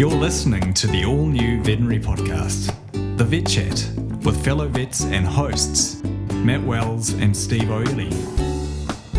[0.00, 2.74] You're listening to the all new veterinary podcast,
[3.18, 3.86] The Vet Chat,
[4.24, 8.08] with fellow vets and hosts, Matt Wells and Steve O'Ely.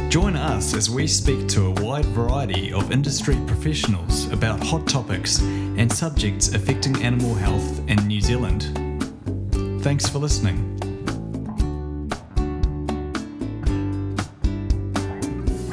[0.09, 5.39] Join us as we speak to a wide variety of industry professionals about hot topics
[5.41, 8.63] and subjects affecting animal health in New Zealand.
[9.83, 10.79] Thanks for listening.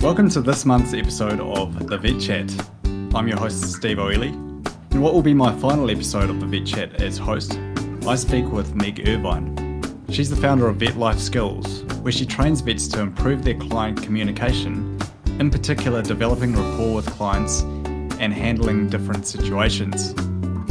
[0.03, 2.69] Welcome to this month's episode of The Vet Chat.
[3.15, 4.48] I'm your host, Steve O'Ely.
[4.91, 7.61] In what will be my final episode of The Vet Chat as host,
[8.07, 9.83] I speak with Meg Irvine.
[10.09, 14.99] She's the founder of Vet Lifeskills, where she trains vets to improve their client communication,
[15.39, 17.61] in particular, developing rapport with clients
[18.19, 20.15] and handling different situations.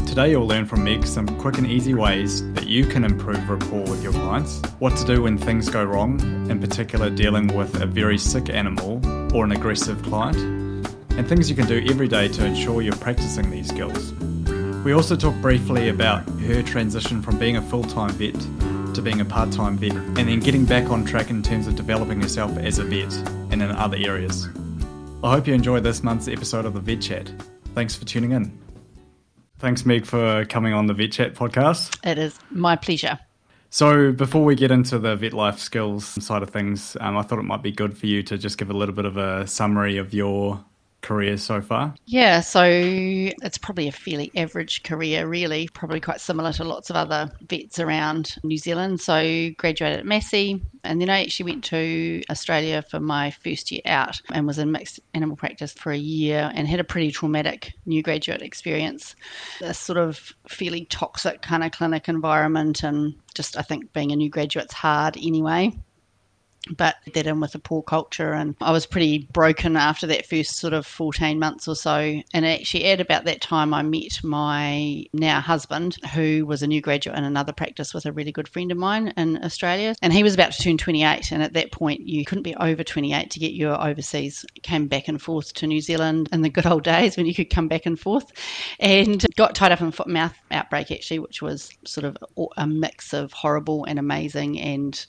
[0.07, 3.84] Today, you'll learn from Meg some quick and easy ways that you can improve rapport
[3.84, 7.85] with your clients, what to do when things go wrong, in particular, dealing with a
[7.85, 8.99] very sick animal
[9.35, 10.57] or an aggressive client,
[11.18, 14.13] and things you can do every day to ensure you're practicing these skills.
[14.85, 18.40] We also talk briefly about her transition from being a full time vet
[18.93, 21.76] to being a part time vet, and then getting back on track in terms of
[21.76, 23.13] developing herself as a vet
[23.51, 24.48] and in other areas.
[25.23, 27.32] I hope you enjoy this month's episode of the Vet Chat.
[27.76, 28.57] Thanks for tuning in.
[29.60, 31.99] Thanks, Meg, for coming on the Vet Chat podcast.
[32.04, 33.20] It is my pleasure.
[33.70, 37.38] So, before we get into the vet life skills side of things, um, I thought
[37.38, 39.98] it might be good for you to just give a little bit of a summary
[39.98, 40.63] of your
[41.01, 41.95] career so far?
[42.05, 46.95] Yeah, so it's probably a fairly average career, really, probably quite similar to lots of
[46.95, 48.99] other vets around New Zealand.
[49.01, 53.81] So, graduated at Massey, and then I actually went to Australia for my first year
[53.85, 57.73] out and was in mixed animal practice for a year and had a pretty traumatic
[57.85, 59.15] new graduate experience.
[59.61, 64.16] A sort of fairly toxic kind of clinic environment, and just I think being a
[64.16, 65.73] new graduate's hard anyway
[66.75, 70.57] but that in with a poor culture and I was pretty broken after that first
[70.57, 72.22] sort of 14 months or so.
[72.34, 76.81] And actually at about that time I met my now husband who was a new
[76.81, 80.23] graduate in another practice with a really good friend of mine in Australia and he
[80.23, 83.39] was about to turn 28 and at that point you couldn't be over 28 to
[83.39, 87.17] get your overseas came back and forth to New Zealand in the good old days
[87.17, 88.31] when you could come back and forth
[88.79, 92.17] and got tied up in foot mouth outbreak actually which was sort of
[92.57, 95.05] a mix of horrible and amazing and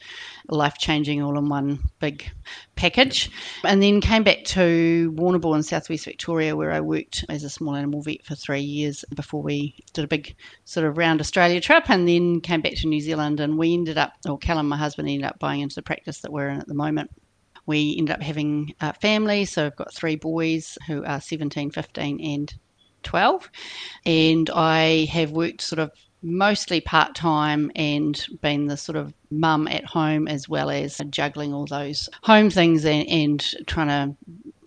[0.48, 2.31] life changing all in one big
[2.76, 3.31] package.
[3.64, 7.76] And then came back to Warrnambool in southwest Victoria, where I worked as a small
[7.76, 11.88] animal vet for three years before we did a big sort of round Australia trip,
[11.91, 13.41] and then came back to New Zealand.
[13.41, 16.32] And we ended up, or Callum, my husband, ended up buying into the practice that
[16.32, 17.10] we're in at the moment.
[17.66, 22.20] We ended up having a family, so I've got three boys who are 17, 15,
[22.25, 22.54] and
[23.03, 23.50] 12.
[24.06, 25.92] And I have worked sort of
[26.22, 31.54] mostly part time and been the sort of mum at home as well as juggling
[31.54, 34.16] all those home things and, and trying to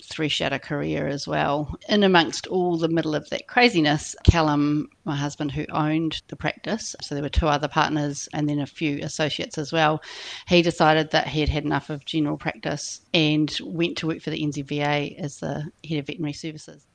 [0.03, 1.75] thresh out a career as well.
[1.87, 6.95] In amongst all the middle of that craziness, Callum, my husband, who owned the practice,
[7.01, 10.01] so there were two other partners and then a few associates as well,
[10.47, 14.31] he decided that he had had enough of general practice and went to work for
[14.31, 16.85] the NZVA as the head of veterinary services.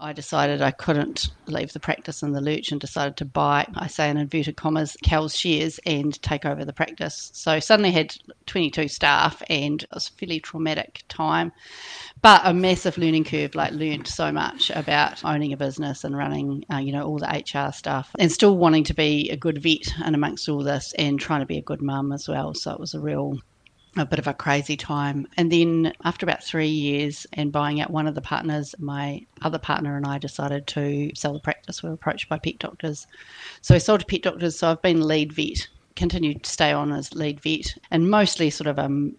[0.00, 3.86] I decided I couldn't leave the practice in the lurch and decided to buy, I
[3.86, 7.30] say in inverted commas, Cal's shares and take over the practice.
[7.34, 8.16] So suddenly had
[8.46, 11.52] 22 staff and it was a fairly traumatic time,
[12.22, 13.54] but a massive learning curve.
[13.54, 17.26] Like learned so much about owning a business and running, uh, you know, all the
[17.26, 21.20] HR stuff, and still wanting to be a good vet and amongst all this, and
[21.20, 22.54] trying to be a good mum as well.
[22.54, 23.38] So it was a real
[23.96, 25.26] a bit of a crazy time.
[25.36, 29.58] And then after about three years and buying out one of the partners, my other
[29.58, 31.82] partner and I decided to sell the practice.
[31.82, 33.06] We were approached by pet doctors.
[33.62, 34.58] So we sold to pet doctors.
[34.58, 38.68] So I've been lead vet, continued to stay on as lead vet, and mostly sort
[38.68, 39.16] of um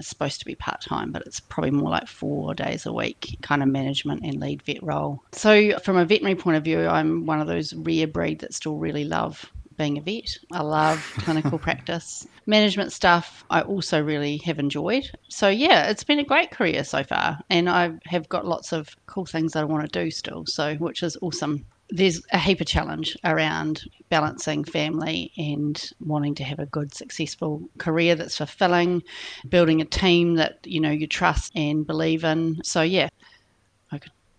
[0.00, 3.62] supposed to be part time, but it's probably more like four days a week kind
[3.62, 5.22] of management and lead vet role.
[5.32, 8.76] So, from a veterinary point of view, I'm one of those rare breed that still
[8.76, 10.36] really love being a vet.
[10.52, 12.26] I love clinical practice.
[12.46, 15.10] Management stuff, I also really have enjoyed.
[15.28, 17.38] So, yeah, it's been a great career so far.
[17.50, 20.74] And I have got lots of cool things that I want to do still, so
[20.76, 21.64] which is awesome.
[21.90, 27.68] There's a heap of challenge around balancing family and wanting to have a good, successful
[27.78, 29.02] career that's fulfilling,
[29.48, 32.60] building a team that you know you trust and believe in.
[32.64, 33.08] So yeah,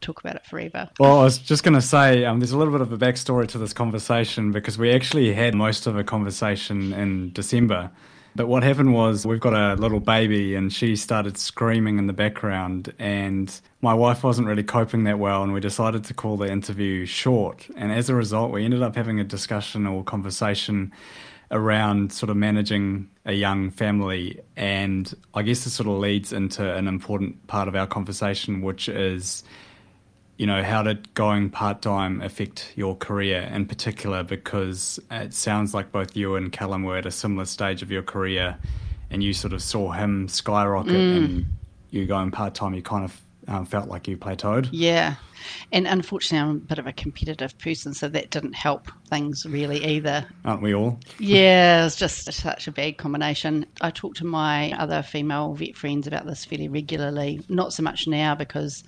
[0.03, 0.89] talk about it forever.
[0.99, 3.47] Well, I was just going to say um, there's a little bit of a backstory
[3.49, 7.91] to this conversation because we actually had most of a conversation in December.
[8.35, 12.13] But what happened was we've got a little baby and she started screaming in the
[12.13, 16.51] background and my wife wasn't really coping that well and we decided to call the
[16.51, 17.67] interview short.
[17.75, 20.91] And as a result, we ended up having a discussion or conversation
[21.51, 24.39] around sort of managing a young family.
[24.57, 28.89] And I guess this sort of leads into an important part of our conversation, which
[28.89, 29.43] is
[30.37, 34.23] you know, how did going part time affect your career in particular?
[34.23, 38.03] Because it sounds like both you and Callum were at a similar stage of your
[38.03, 38.57] career,
[39.09, 41.17] and you sort of saw him skyrocket, mm.
[41.17, 41.45] and
[41.91, 44.69] you going part time, you kind of um, felt like you plateaued.
[44.71, 45.15] Yeah.
[45.71, 49.83] And unfortunately, I'm a bit of a competitive person, so that didn't help things really
[49.85, 50.25] either.
[50.45, 50.99] Aren't we all?
[51.19, 53.65] yeah, it was just such a bad combination.
[53.81, 57.41] I talk to my other female vet friends about this fairly regularly.
[57.49, 58.83] Not so much now because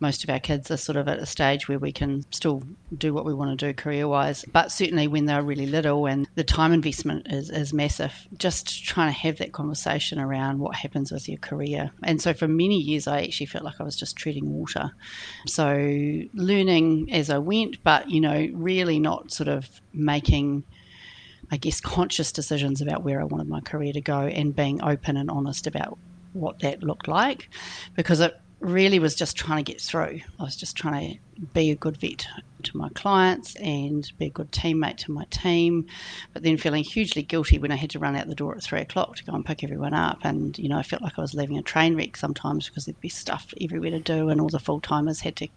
[0.00, 2.62] most of our kids are sort of at a stage where we can still
[2.96, 4.44] do what we want to do career wise.
[4.52, 9.12] But certainly when they're really little and the time investment is, is massive, just trying
[9.12, 11.90] to have that conversation around what happens with your career.
[12.02, 14.90] And so for many years, I actually felt like I was just treading water.
[15.46, 15.89] So
[16.34, 20.64] learning as I went, but, you know, really not sort of making.
[21.52, 25.16] I guess, conscious decisions about where I wanted my career to go and being open
[25.16, 25.98] and honest about
[26.32, 27.48] what that looked like
[27.96, 30.20] because it really was just trying to get through.
[30.38, 32.26] I was just trying to be a good vet
[32.62, 35.86] to my clients and be a good teammate to my team,
[36.34, 38.80] but then feeling hugely guilty when I had to run out the door at three
[38.80, 40.18] o'clock to go and pick everyone up.
[40.22, 43.00] And, you know, I felt like I was leaving a train wreck sometimes because there'd
[43.00, 45.48] be stuff everywhere to do and all the full timers had to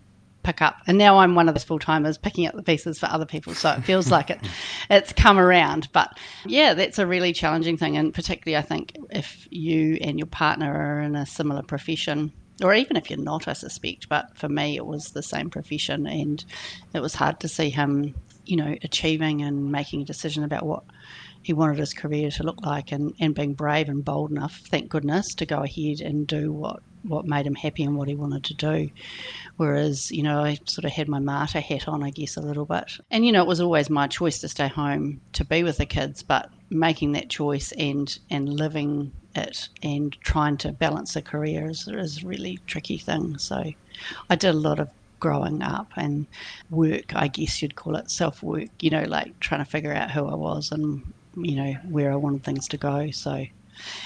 [0.43, 0.77] pick up.
[0.87, 3.53] And now I'm one of those full timers picking up the pieces for other people.
[3.53, 4.39] So it feels like it
[4.89, 5.89] it's come around.
[5.91, 7.97] But yeah, that's a really challenging thing.
[7.97, 12.31] And particularly I think if you and your partner are in a similar profession,
[12.61, 14.09] or even if you're not, I suspect.
[14.09, 16.43] But for me, it was the same profession, and
[16.93, 18.13] it was hard to see him,
[18.45, 20.83] you know, achieving and making a decision about what
[21.41, 24.89] he wanted his career to look like, and, and being brave and bold enough, thank
[24.89, 28.43] goodness, to go ahead and do what what made him happy and what he wanted
[28.45, 28.89] to do.
[29.57, 32.65] Whereas, you know, I sort of had my martyr hat on, I guess, a little
[32.65, 32.91] bit.
[33.11, 35.85] And, you know, it was always my choice to stay home to be with the
[35.85, 41.69] kids, but making that choice and and living it and trying to balance a career
[41.69, 43.37] is, is a really tricky thing.
[43.37, 43.63] So
[44.29, 44.89] I did a lot of
[45.19, 46.27] growing up and
[46.69, 50.11] work, I guess you'd call it self work, you know, like trying to figure out
[50.11, 51.01] who I was and,
[51.37, 53.09] you know, where I wanted things to go.
[53.11, 53.45] So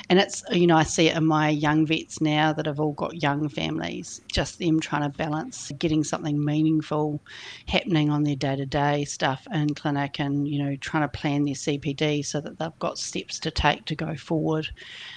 [0.10, 2.94] and it's, you know, I see it in my young vets now that have all
[2.94, 7.20] got young families, just them trying to balance getting something meaningful
[7.68, 11.46] happening on their day to day stuff in clinic and, you know, trying to plan
[11.46, 14.70] their CPD so that they've got steps to take to go forward,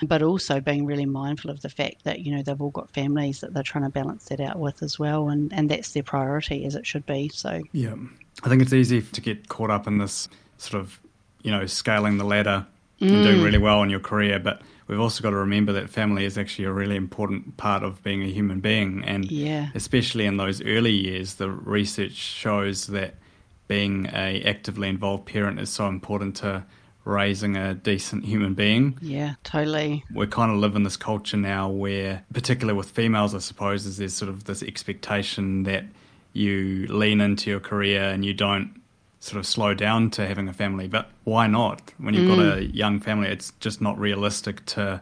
[0.03, 3.41] but also being really mindful of the fact that, you know, they've all got families
[3.41, 5.29] that they're trying to balance that out with as well.
[5.29, 7.29] And, and that's their priority as it should be.
[7.29, 7.95] So, yeah,
[8.43, 11.01] I think it's easy to get caught up in this sort of,
[11.43, 12.67] you know, scaling the ladder
[13.01, 13.13] mm.
[13.13, 14.39] and doing really well in your career.
[14.39, 18.03] But we've also got to remember that family is actually a really important part of
[18.03, 19.05] being a human being.
[19.05, 19.69] And yeah.
[19.75, 23.15] especially in those early years, the research shows that
[23.69, 26.65] being a actively involved parent is so important to
[27.05, 28.99] raising a decent human being.
[29.01, 30.05] Yeah, totally.
[30.15, 33.97] We kind of live in this culture now where, particularly with females, I suppose, is
[33.97, 35.85] there's sort of this expectation that
[36.33, 38.80] you lean into your career and you don't
[39.21, 40.89] sort of slow down to having a family.
[40.89, 41.93] But why not?
[41.99, 42.37] When you've mm.
[42.37, 45.01] got a young family, it's just not realistic to.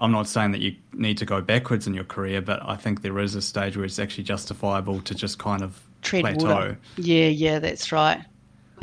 [0.00, 3.02] I'm not saying that you need to go backwards in your career, but I think
[3.02, 6.48] there is a stage where it's actually justifiable to just kind of Tread plateau.
[6.48, 6.78] Water.
[6.96, 8.20] Yeah, yeah, that's right.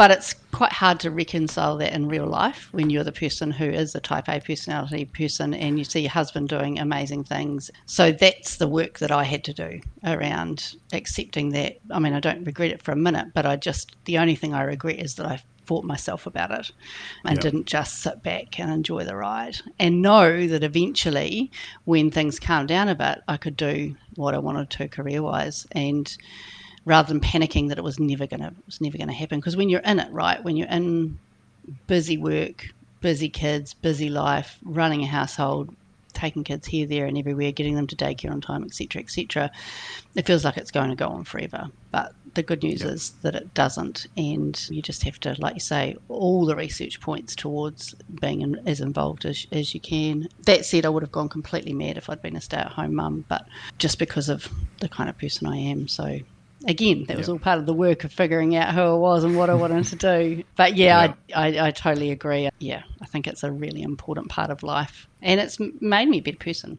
[0.02, 3.66] But it's quite hard to reconcile that in real life when you're the person who
[3.66, 7.70] is a type A personality person and you see your husband doing amazing things.
[7.86, 11.78] So that's the work that I had to do around accepting that.
[11.92, 14.56] I mean, I don't regret it for a minute, but I just, the only thing
[14.56, 16.72] I regret is that I fought myself about it
[17.24, 17.42] and yep.
[17.44, 21.52] didn't just sit back and enjoy the ride and know that eventually
[21.86, 25.68] when things calm down a bit, I could do what I wanted to career wise.
[25.74, 26.12] And
[26.86, 29.40] rather than panicking that it was never gonna was never gonna happen.
[29.40, 31.18] Because when you're in it, right, when you're in
[31.88, 32.68] busy work,
[33.02, 35.76] busy kids, busy life, running a household,
[36.14, 39.52] taking kids here, there, and everywhere, getting them to daycare on time, etc., etc.,
[40.16, 41.70] it feels like it's going to go on forever.
[41.92, 42.92] But the good news yep.
[42.92, 47.00] is that it doesn't, and you just have to, like you say, all the research
[47.02, 50.28] points towards being in, as involved as, as you can.
[50.46, 53.46] That said, I would have gone completely mad if I'd been a stay-at-home mum, but
[53.78, 54.48] just because of
[54.80, 56.20] the kind of person I am, so
[56.68, 59.36] again, that was all part of the work of figuring out who I was and
[59.36, 60.44] what I wanted to do.
[60.56, 62.50] But yeah, I, I, I, totally agree.
[62.60, 66.22] Yeah, I think it's a really important part of life, and it's made me a
[66.22, 66.78] better person.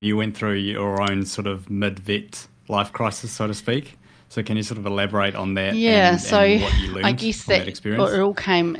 [0.00, 3.98] You went through your own sort of mid vet life crisis, so to speak.
[4.30, 5.74] So can you sort of elaborate on that?
[5.74, 8.12] Yeah, and, so and I guess that, that experience?
[8.12, 8.76] it all came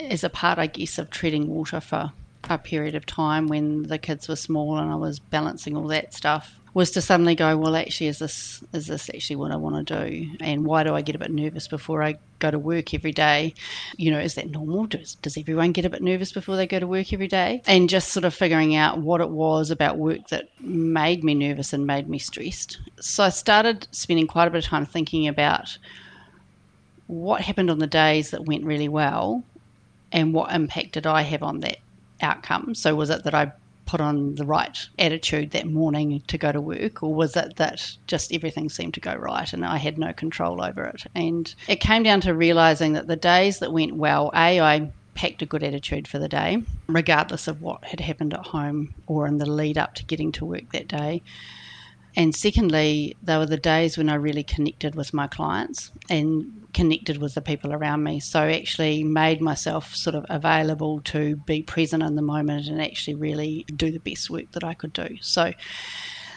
[0.00, 2.12] as a part, I guess, of treading water for
[2.48, 6.14] a period of time when the kids were small and I was balancing all that
[6.14, 9.86] stuff was to suddenly go, well, actually, is this is this actually what I want
[9.86, 10.30] to do?
[10.40, 13.54] And why do I get a bit nervous before I go to work every day?
[13.96, 14.84] You know, is that normal?
[14.84, 17.62] Does, does everyone get a bit nervous before they go to work every day?
[17.66, 21.72] And just sort of figuring out what it was about work that made me nervous
[21.72, 22.78] and made me stressed.
[23.00, 25.78] So I started spending quite a bit of time thinking about
[27.06, 29.42] what happened on the days that went really well
[30.12, 31.78] and what impact did I have on that
[32.20, 32.74] outcome?
[32.74, 33.52] So was it that I
[33.86, 37.96] put on the right attitude that morning to go to work, or was it that
[38.06, 41.04] just everything seemed to go right and I had no control over it?
[41.14, 45.40] And it came down to realizing that the days that went well, A, I packed
[45.42, 49.38] a good attitude for the day, regardless of what had happened at home or in
[49.38, 51.22] the lead up to getting to work that day.
[52.16, 57.16] And secondly, they were the days when I really connected with my clients and connected
[57.16, 58.20] with the people around me.
[58.20, 63.14] So actually made myself sort of available to be present in the moment and actually
[63.14, 65.16] really do the best work that I could do.
[65.22, 65.54] So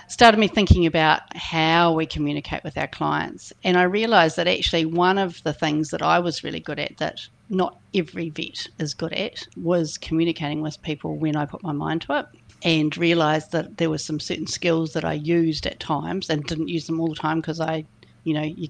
[0.07, 3.51] started me thinking about how we communicate with our clients.
[3.65, 6.95] And I realized that actually one of the things that I was really good at
[6.99, 7.19] that
[7.49, 12.03] not every vet is good at was communicating with people when I put my mind
[12.03, 12.25] to it
[12.63, 16.69] and realized that there were some certain skills that I used at times and didn't
[16.69, 17.83] use them all the time because I,
[18.23, 18.69] you know, you,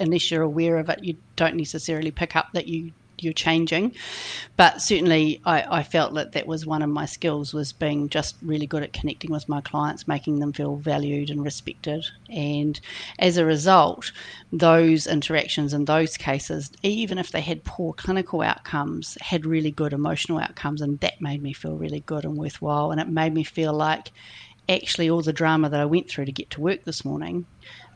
[0.00, 3.94] unless you're aware of it, you don't necessarily pick up that you you're changing.
[4.56, 8.36] But certainly, I, I, felt that that was one of my skills was being just
[8.42, 12.04] really good at connecting with my clients, making them feel valued and respected.
[12.28, 12.80] And
[13.18, 14.12] as a result,
[14.52, 19.92] those interactions in those cases, even if they had poor clinical outcomes, had really good
[19.92, 22.90] emotional outcomes, and that made me feel really good and worthwhile.
[22.90, 24.12] And it made me feel like
[24.68, 27.46] actually all the drama that I went through to get to work this morning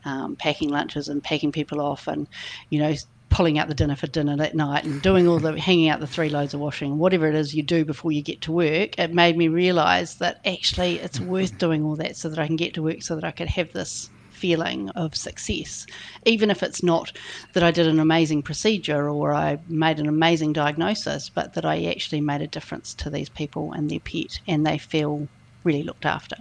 [0.07, 2.27] um, packing lunches and packing people off and
[2.69, 2.95] you know
[3.29, 6.07] pulling out the dinner for dinner that night and doing all the hanging out the
[6.07, 9.13] three loads of washing, whatever it is you do before you get to work, it
[9.13, 12.73] made me realize that actually it's worth doing all that so that I can get
[12.75, 15.85] to work so that I could have this feeling of success.
[16.25, 17.11] Even if it's not
[17.53, 21.85] that I did an amazing procedure or I made an amazing diagnosis, but that I
[21.85, 25.27] actually made a difference to these people and their pet and they feel
[25.63, 26.37] really looked after.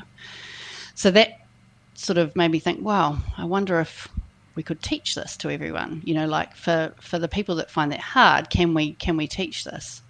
[0.95, 1.31] So that
[1.97, 4.09] sort of made me think, wow, I wonder if
[4.55, 6.03] we could teach this to everyone.
[6.05, 9.27] You know, like for for the people that find that hard, can we can we
[9.29, 10.03] teach this?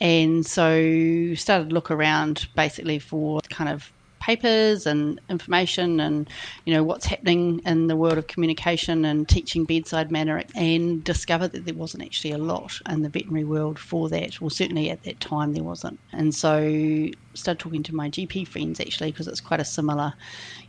[0.00, 6.28] And so started look around basically for kind of papers and information and
[6.64, 11.52] you know what's happening in the world of communication and teaching bedside manner and discovered
[11.52, 14.40] that there wasn't actually a lot in the veterinary world for that.
[14.40, 16.00] Well certainly at that time there wasn't.
[16.12, 20.12] And so started talking to my GP friends actually because it's quite a similar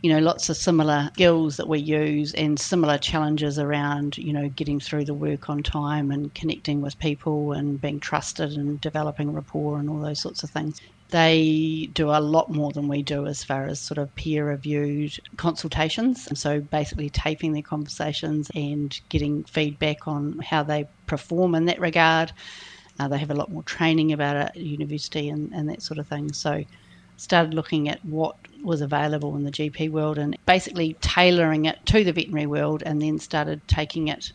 [0.02, 4.48] you know lots of similar skills that we use and similar challenges around you know
[4.50, 9.32] getting through the work on time and connecting with people and being trusted and developing
[9.32, 13.26] rapport and all those sorts of things they do a lot more than we do
[13.26, 16.28] as far as sort of peer reviewed consultations.
[16.38, 22.32] So basically taping their conversations and getting feedback on how they perform in that regard.
[22.98, 25.98] Uh, they have a lot more training about it at university and, and that sort
[25.98, 26.32] of thing.
[26.32, 26.64] So
[27.16, 32.04] started looking at what was available in the GP world and basically tailoring it to
[32.04, 34.32] the veterinary world and then started taking it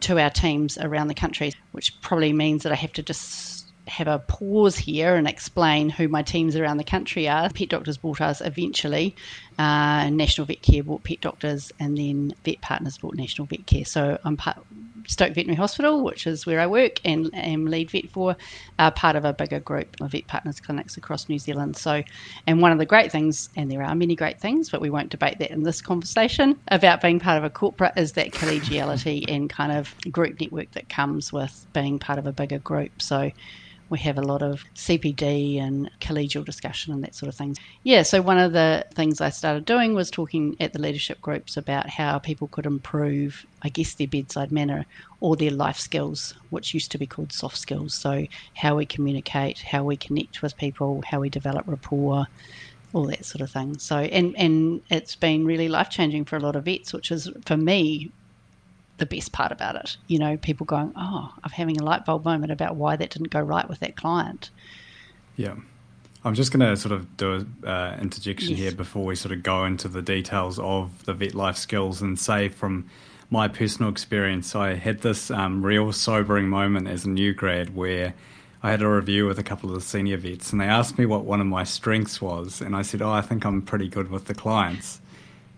[0.00, 4.08] to our teams around the country, which probably means that I have to just have
[4.08, 7.50] a pause here and explain who my teams around the country are.
[7.50, 9.16] Pet Doctors bought us eventually,
[9.58, 13.84] uh, National Vet Care bought Pet Doctors, and then Vet Partners bought National Vet Care.
[13.84, 14.58] So I'm part
[15.08, 18.36] Stoke Veterinary Hospital, which is where I work and am lead vet for,
[18.78, 21.76] are part of a bigger group of Vet Partners clinics across New Zealand.
[21.76, 22.02] So,
[22.46, 25.08] and one of the great things, and there are many great things, but we won't
[25.08, 29.48] debate that in this conversation about being part of a corporate, is that collegiality and
[29.48, 33.00] kind of group network that comes with being part of a bigger group.
[33.00, 33.30] So
[33.90, 37.56] we have a lot of CPD and collegial discussion and that sort of thing.
[37.84, 41.56] Yeah, so one of the things I started doing was talking at the leadership groups
[41.56, 44.84] about how people could improve, I guess, their bedside manner
[45.20, 47.94] or their life skills, which used to be called soft skills.
[47.94, 52.26] So, how we communicate, how we connect with people, how we develop rapport,
[52.92, 53.78] all that sort of thing.
[53.78, 57.30] So, and, and it's been really life changing for a lot of vets, which is
[57.44, 58.12] for me
[58.98, 59.96] the best part about it.
[60.06, 63.30] You know, people going, oh, I'm having a light bulb moment about why that didn't
[63.30, 64.50] go right with that client.
[65.36, 65.54] Yeah.
[66.24, 68.58] I'm just going to sort of do an uh, interjection yes.
[68.58, 72.18] here before we sort of go into the details of the vet life skills and
[72.18, 72.90] say from
[73.30, 78.14] my personal experience, I had this um, real sobering moment as a new grad where
[78.62, 81.06] I had a review with a couple of the senior vets and they asked me
[81.06, 82.60] what one of my strengths was.
[82.60, 85.00] And I said, Oh, I think I'm pretty good with the clients.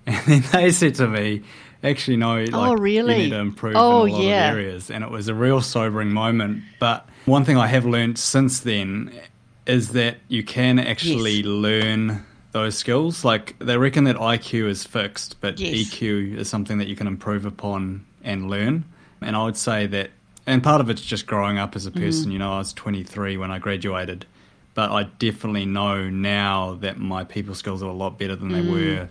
[0.06, 1.42] And then they said to me,
[1.82, 4.50] actually no like oh really you need to improve oh, in a lot yeah.
[4.50, 8.18] of areas and it was a real sobering moment but one thing i have learned
[8.18, 9.10] since then
[9.70, 11.46] is that you can actually Yes.
[11.46, 13.24] learn those skills.
[13.24, 15.92] Like they reckon that IQ is fixed, but Yes.
[15.92, 18.84] EQ is something that you can improve upon and learn.
[19.20, 20.10] And I would say that,
[20.46, 22.00] and part of it's just growing up as a mm-hmm.
[22.00, 22.32] person.
[22.32, 24.26] You know, I was 23 when I graduated,
[24.74, 28.62] but I definitely know now that my people skills are a lot better than they
[28.62, 29.08] were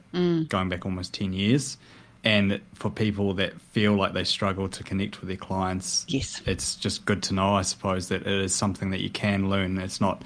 [0.48, 1.78] going back almost 10 years.
[2.24, 6.42] And for people that feel like they struggle to connect with their clients, Yes.
[6.46, 9.78] it's just good to know, I suppose, that it is something that you can learn.
[9.78, 10.24] It's not,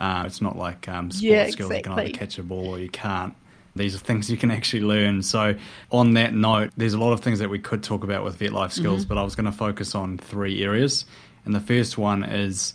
[0.00, 1.72] uh, it's not like um, sports Yeah, skills.
[1.72, 3.32] You can either catch a ball or you can't.
[3.76, 5.22] These are things you can actually learn.
[5.22, 5.54] So,
[5.92, 8.52] on that note, there's a lot of things that we could talk about with vet
[8.52, 9.08] life skills, Mm-hmm.
[9.08, 11.04] but I was going to focus on three areas.
[11.44, 12.74] And the first one is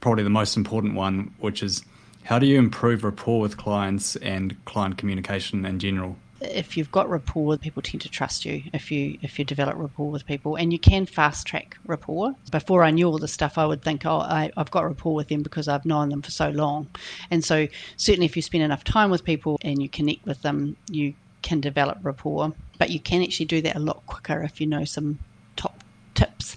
[0.00, 1.84] probably the most important one, which is
[2.24, 6.16] how do you improve rapport with clients and client communication in general?
[6.40, 10.10] if you've got rapport, people tend to trust you if you if you develop rapport
[10.10, 12.34] with people, and you can fast track rapport.
[12.50, 15.28] Before I knew all this stuff, I would think, oh, I, I've got rapport with
[15.28, 16.88] them because I've known them for so long,
[17.30, 20.76] and so certainly if you spend enough time with people and you connect with them,
[20.90, 22.52] you can develop rapport.
[22.78, 25.18] But you can actually do that a lot quicker if you know some
[25.56, 25.82] top
[26.14, 26.56] tips.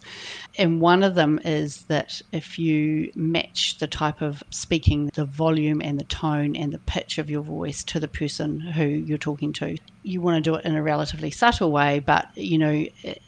[0.58, 5.82] And one of them is that if you match the type of speaking, the volume
[5.82, 9.54] and the tone and the pitch of your voice to the person who you're talking
[9.54, 12.00] to, you want to do it in a relatively subtle way.
[12.00, 12.86] But, you know,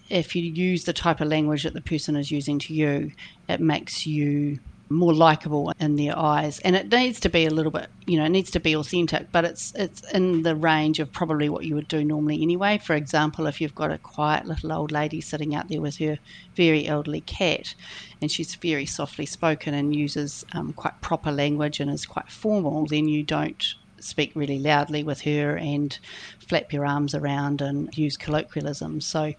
[0.09, 3.11] if you use the type of language that the person is using to you,
[3.47, 4.59] it makes you
[4.93, 8.25] more likable in their eyes and it needs to be a little bit you know
[8.25, 11.75] it needs to be authentic but it's it's in the range of probably what you
[11.75, 15.55] would do normally anyway for example if you've got a quiet little old lady sitting
[15.55, 16.17] out there with her
[16.55, 17.73] very elderly cat
[18.21, 22.85] and she's very softly spoken and uses um, quite proper language and is quite formal
[22.85, 25.97] then you don't speak really loudly with her and
[26.39, 29.05] flap your arms around and use colloquialisms.
[29.05, 29.33] So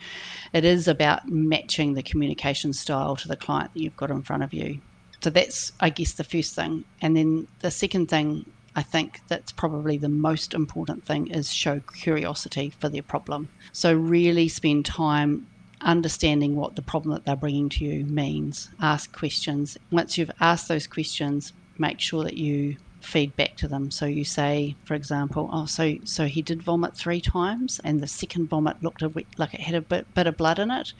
[0.52, 4.42] it is about matching the communication style to the client that you've got in front
[4.42, 4.80] of you.
[5.24, 6.84] So that's, I guess, the first thing.
[7.00, 8.44] And then the second thing
[8.76, 13.48] I think that's probably the most important thing is show curiosity for their problem.
[13.72, 15.46] So really spend time
[15.80, 18.68] understanding what the problem that they're bringing to you means.
[18.82, 19.78] Ask questions.
[19.90, 23.90] Once you've asked those questions, make sure that you feed back to them.
[23.90, 28.06] So you say, for example, oh, so so he did vomit three times, and the
[28.06, 30.92] second vomit looked a bit like it had a bit, bit of blood in it,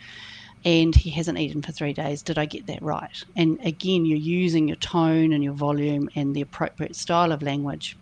[0.65, 2.23] and he hasn't eaten for three days.
[2.23, 3.23] Did I get that right?
[3.37, 7.97] And again, you're using your tone and your volume and the appropriate style of language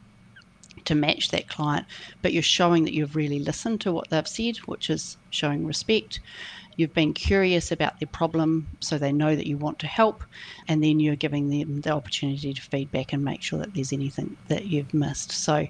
[0.84, 1.86] to match that client,
[2.22, 6.20] but you're showing that you've really listened to what they've said, which is showing respect.
[6.76, 10.24] You've been curious about their problem so they know that you want to help,
[10.68, 14.36] and then you're giving them the opportunity to feedback and make sure that there's anything
[14.48, 15.32] that you've missed.
[15.32, 15.66] So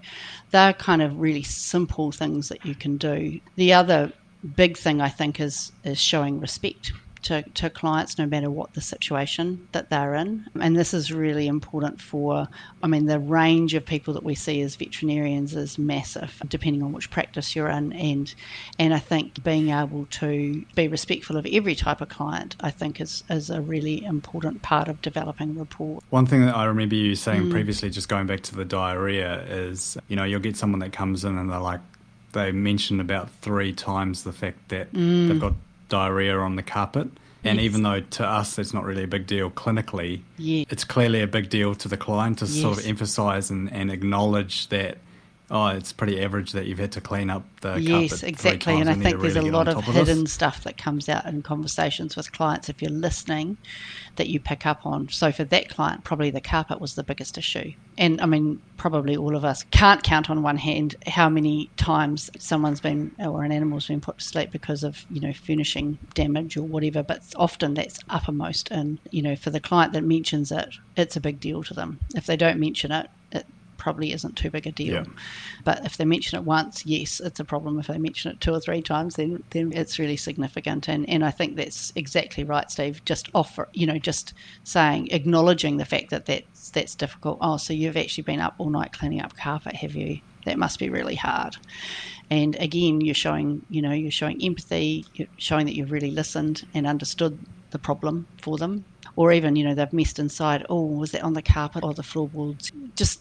[0.53, 3.41] they're kind of really simple things that you can do.
[3.57, 4.13] The other
[4.57, 8.81] big thing I think is is showing respect to, to clients no matter what the
[8.81, 10.45] situation that they're in.
[10.61, 12.49] And this is really important for,
[12.83, 16.93] I mean, the range of people that we see as veterinarians is massive, depending on
[16.93, 17.93] which practice you're in.
[17.93, 18.35] And
[18.79, 23.01] and I think being able to be respectful of every type of client, I think
[23.01, 26.01] is, is a really important part of developing rapport.
[26.11, 27.51] One thing that I remember you saying Mm.
[27.51, 31.25] previously, just going back to the diarrhea, is you know you'll get someone that comes
[31.25, 31.81] in and they're like
[32.33, 35.55] they mention about three times the fact that they've got
[35.89, 37.09] diarrhea on the carpet,
[37.45, 37.63] and Mm.
[37.63, 37.65] Yes.
[37.65, 40.65] even though to us it's not really a big deal clinically, Yeah.
[40.71, 44.69] it's clearly a big deal to the client to sort of emphasise and, and acknowledge
[44.69, 44.99] that.
[45.55, 47.83] Oh, it's pretty average that you've had to clean up the carpet.
[47.83, 48.81] Yes, exactly.
[48.81, 52.17] And I think there's really a lot of hidden stuff that comes out in conversations
[52.17, 53.59] with clients if you're listening
[54.17, 55.11] that you pick up on.
[55.11, 57.75] So for that client, probably the carpet was the biggest issue.
[57.99, 62.31] And I mean, probably all of us can't count on one hand how many times
[62.39, 66.57] someone's been or an animal's been put to sleep because of, you know, furnishing damage
[66.57, 67.03] or whatever.
[67.03, 68.71] But often that's uppermost.
[68.71, 72.01] And, you know, for the client that mentions it, it's a big deal to them.
[72.15, 73.45] If they don't mention it, it
[73.83, 74.95] probably isn't too big a deal.
[74.95, 75.05] Yeah.
[75.65, 77.81] But if they mention it once, yes, it's a problem.
[77.81, 80.89] If they mention it two or three times, then then it's really significant.
[80.89, 83.05] And and I think that's exactly right, Steve.
[83.05, 87.39] Just offer, you know, just saying, acknowledging the fact that that's that's difficult.
[87.41, 90.21] Oh, so you've actually been up all night cleaning up carpet, have you?
[90.45, 91.57] That must be really hard.
[92.31, 96.67] And again, you're showing, you know, you're showing empathy, you're showing that you've really listened
[96.73, 97.39] and understood
[97.71, 98.85] the problem for them.
[99.17, 100.65] Or even, you know, they've messed inside.
[100.71, 102.73] Oh, was that on the carpet or the floorboards?
[102.97, 103.21] Just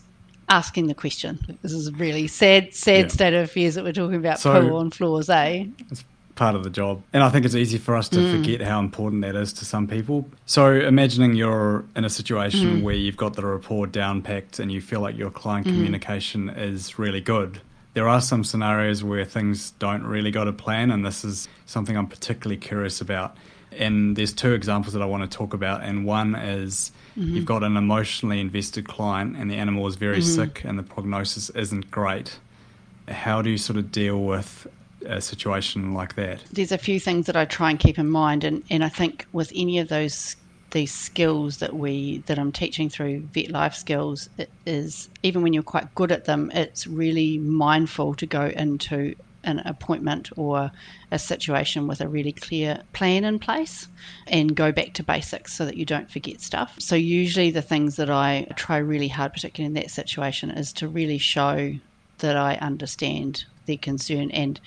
[0.50, 1.40] asking the question.
[1.62, 3.08] This is a really sad, sad Yeah.
[3.08, 5.66] state of affairs that we're talking about So- poo on floors, eh?
[5.90, 6.04] It's
[6.36, 7.02] part of the job.
[7.14, 8.32] And I think it's easy for us to Mm.
[8.38, 10.28] forget how important that is to some people.
[10.46, 12.82] So imagining you're in a situation Mm.
[12.82, 15.74] where you've got the rapport down packed and you feel like your client Mm.
[15.74, 17.60] communication is really good.
[17.94, 21.98] There are some scenarios where things don't really go to plan, and this is something
[21.98, 23.36] I'm particularly curious about.
[23.78, 25.84] And there's two examples that I want to talk about.
[25.84, 27.36] And one is mm-hmm.
[27.36, 30.44] you've got an emotionally invested client, and the animal is very mm-hmm.
[30.44, 32.38] sick, and the prognosis isn't great.
[33.08, 34.68] How do you sort of deal with
[35.06, 36.44] a situation like that?
[36.52, 39.26] There's a few things that I try and keep in mind, and, and I think
[39.32, 40.36] with any of those
[40.72, 45.54] these skills that we that I'm teaching through vet life skills it is even when
[45.54, 50.72] you're quite good at them, it's really mindful to go into an appointment or
[51.12, 53.88] a situation with a really clear plan in place
[54.28, 56.76] and go back to basics so that you don't forget stuff.
[56.80, 60.88] So, usually, the things that I try really hard, particularly in that situation, is to
[60.88, 61.74] really show
[62.20, 64.60] that I understand their concern and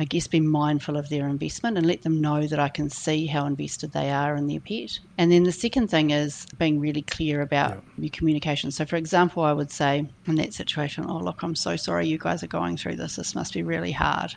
[0.00, 3.26] I guess be mindful of their investment and let them know that I can see
[3.26, 5.00] how invested they are in their pet.
[5.16, 8.04] And then the second thing is being really clear about yeah.
[8.04, 8.70] your communication.
[8.70, 12.18] So, for example, I would say in that situation, Oh, look, I'm so sorry you
[12.18, 13.16] guys are going through this.
[13.16, 14.34] This must be really hard.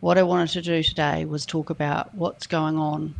[0.00, 3.14] What I wanted to do today was talk about what's going on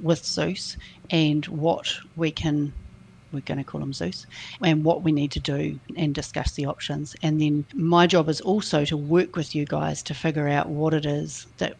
[0.00, 0.76] with Zeus
[1.10, 2.72] and what we can
[3.32, 4.26] we're going to call him Zeus,
[4.62, 7.14] and what we need to do and discuss the options.
[7.22, 10.94] And then my job is also to work with you guys to figure out what
[10.94, 11.76] it is that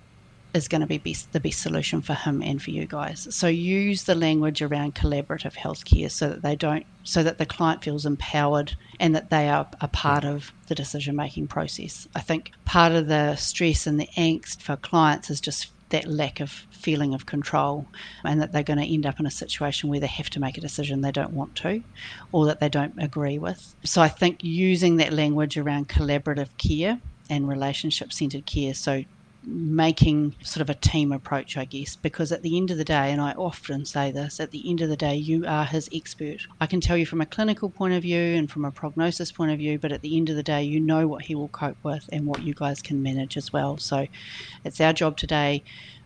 [0.54, 3.28] is going to be best, the best solution for him and for you guys.
[3.30, 7.84] So use the language around collaborative healthcare so that they don't, so that the client
[7.84, 12.08] feels empowered and that they are a part of the decision making process.
[12.14, 16.40] I think part of the stress and the angst for clients is just that lack
[16.40, 17.90] of feeling of control
[18.24, 20.58] and that they're going to end up in a situation where they have to make
[20.58, 21.82] a decision they don't want to
[22.32, 23.74] or that they don't agree with.
[23.84, 29.02] So I think using that language around collaborative care and relationship centered care, so
[29.50, 33.12] making sort of a team approach, I guess, because at the end of the day,
[33.12, 36.40] and I often say this, at the end of the day, you are his expert.
[36.60, 39.50] I can tell you from a clinical point of view and from a prognosis point
[39.50, 41.78] of view, but at the end of the day, you know what he will cope
[41.82, 43.78] with and what you guys can manage as well.
[43.78, 44.06] So
[44.64, 45.64] it's our job today,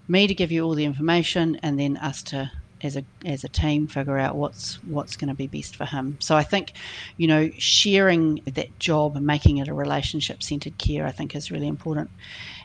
[0.08, 2.50] me to give you all the information and then us to
[2.82, 6.16] as a as a team figure out what's what's going to be best for him.
[6.20, 6.72] So I think,
[7.16, 11.50] you know, sharing that job and making it a relationship centered care, I think, is
[11.50, 12.10] really important.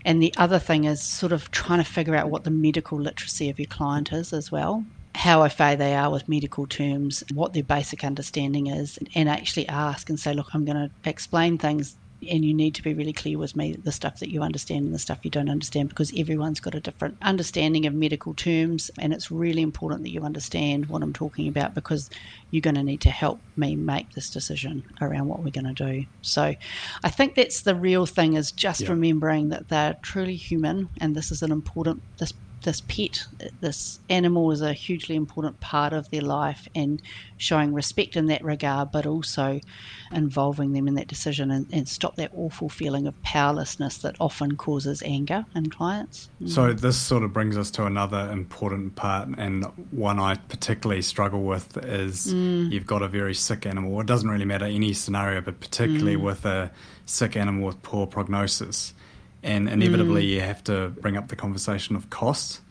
[0.05, 3.49] And the other thing is sort of trying to figure out what the medical literacy
[3.49, 4.83] of your client is as well
[5.17, 10.09] how au they are with medical terms, what their basic understanding is, and actually ask
[10.09, 11.97] and say, look, I'm going to explain things
[12.29, 14.93] and you need to be really clear with me the stuff that you understand and
[14.93, 19.13] the stuff you don't understand because everyone's got a different understanding of medical terms and
[19.13, 22.09] it's really important that you understand what I'm talking about because
[22.49, 25.85] you're going to need to help me make this decision around what we're going to
[25.85, 26.05] do.
[26.21, 26.55] So
[27.03, 28.89] I think that's the real thing is just yeah.
[28.89, 32.33] remembering that they're truly human and this is an important this
[32.67, 33.25] this pet,
[33.61, 37.01] this animal is a hugely important part of their life and
[37.37, 39.61] showing respect in that regard, but also
[40.11, 44.57] involving them in that decision and, and stop that awful feeling of powerlessness that often
[44.57, 46.29] causes anger in clients.
[46.43, 46.49] Mm.
[46.49, 51.43] So, this sort of brings us to another important part, and one I particularly struggle
[51.43, 52.69] with is mm.
[52.69, 54.01] you've got a very sick animal.
[54.01, 56.21] It doesn't really matter any scenario, but particularly mm.
[56.21, 56.69] with a
[57.05, 58.93] sick animal with poor prognosis
[59.43, 60.29] and inevitably mm.
[60.29, 62.61] you have to bring up the conversation of cost.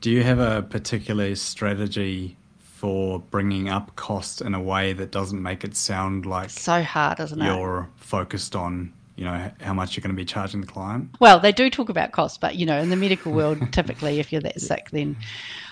[0.00, 5.42] Do you have a particular strategy for bringing up cost in a way that doesn't
[5.42, 7.58] make it sound like so hard, isn't you're it?
[7.58, 11.08] You're focused on you know how much you're going to be charging the client.
[11.18, 14.30] Well, they do talk about cost, but you know, in the medical world, typically, if
[14.30, 15.16] you're that sick, then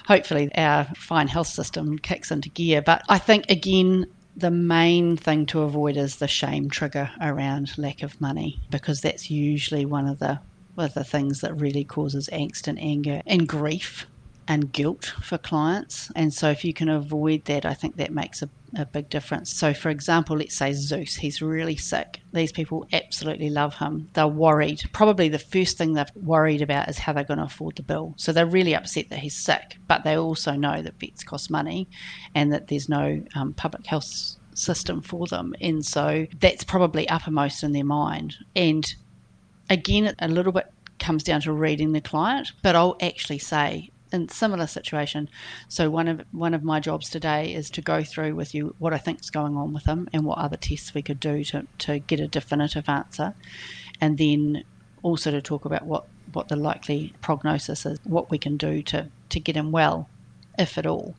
[0.06, 2.80] hopefully our fine health system kicks into gear.
[2.80, 8.02] But I think again, the main thing to avoid is the shame trigger around lack
[8.02, 10.40] of money because that's usually one of the
[10.74, 14.06] one of the things that really causes angst and anger and grief
[14.48, 16.10] and guilt for clients.
[16.16, 19.54] And so, if you can avoid that, I think that makes a, a, big difference.
[19.54, 22.20] So, for example, let's say Zeus, he's really sick.
[22.32, 24.08] These people absolutely love him.
[24.12, 24.82] They're worried.
[24.92, 28.14] Probably the first thing they're worried about is how they're going to afford the bill.
[28.16, 31.88] So, they're really upset that he's sick, but they also know that vets cost money
[32.34, 35.54] and that there's no um, public health system for them.
[35.60, 38.36] And so, that's probably uppermost in their mind.
[38.54, 38.94] And
[39.70, 40.66] again, a little bit
[40.98, 45.28] comes down to reading the client, but I'll actually say in similar situation.
[45.68, 48.94] So one of one of my jobs today is to go through with you what
[48.94, 51.66] I think is going on with him and what other tests we could do to,
[51.80, 53.34] to get a definitive answer,
[54.00, 54.64] and then
[55.02, 59.06] also to talk about what, what the likely prognosis is, what we can do to,
[59.28, 60.08] to get him well,
[60.58, 61.14] if at all.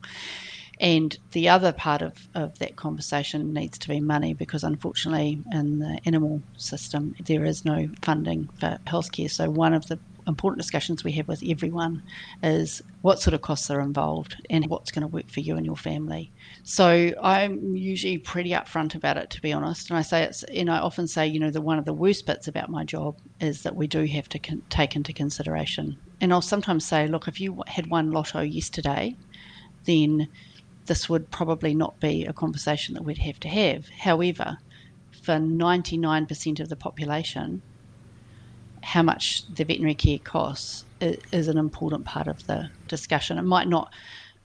[0.78, 5.78] And the other part of, of that conversation needs to be money because, unfortunately, in
[5.78, 9.30] the animal system, there is no funding for healthcare.
[9.30, 12.02] So, one of the important discussions we have with everyone
[12.42, 15.64] is what sort of costs are involved and what's going to work for you and
[15.64, 16.32] your family.
[16.64, 19.90] So I'm usually pretty upfront about it, to be honest.
[19.90, 22.26] And I say it's, and I often say, you know, the one of the worst
[22.26, 25.96] bits about my job is that we do have to con- take into consideration.
[26.20, 29.14] And I'll sometimes say, look, if you had won lotto yesterday,
[29.84, 30.28] then
[30.86, 33.84] this would probably not be a conversation that we'd have to have.
[33.98, 34.56] However,
[35.22, 37.62] for 99% of the population,
[38.86, 43.36] how much the veterinary care costs is an important part of the discussion.
[43.36, 43.88] It might not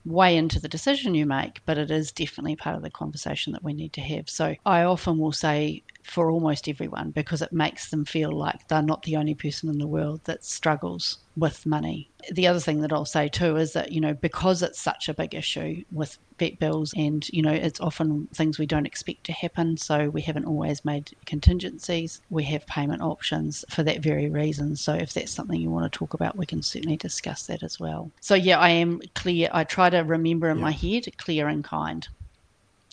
[0.03, 3.63] weigh into the decision you make, but it is definitely part of the conversation that
[3.63, 4.27] we need to have.
[4.27, 8.81] So I often will say for almost everyone because it makes them feel like they're
[8.81, 12.09] not the only person in the world that struggles with money.
[12.31, 15.13] The other thing that I'll say too is that, you know, because it's such a
[15.13, 19.31] big issue with vet bills and, you know, it's often things we don't expect to
[19.31, 19.77] happen.
[19.77, 22.21] So we haven't always made contingencies.
[22.29, 24.75] We have payment options for that very reason.
[24.75, 27.79] So if that's something you want to talk about, we can certainly discuss that as
[27.79, 28.11] well.
[28.19, 29.49] So yeah, I am clear.
[29.51, 30.63] I try to remember in yeah.
[30.63, 32.07] my head clear and kind.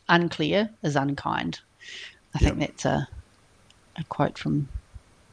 [0.09, 1.61] Unclear is unkind.
[2.35, 3.09] I think that's a,
[3.97, 4.69] a quote from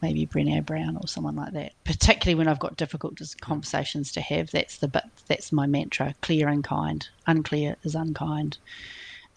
[0.06, 1.74] maybe Brené Brown or someone like that.
[1.84, 6.48] Particularly when I've got difficult conversations to have, that's the but that's my mantra: clear
[6.48, 7.08] and kind.
[7.28, 8.58] Unclear is unkind,